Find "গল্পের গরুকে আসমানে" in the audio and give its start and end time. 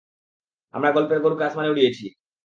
0.91-1.71